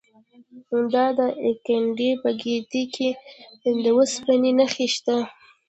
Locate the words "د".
0.91-0.93, 3.83-3.85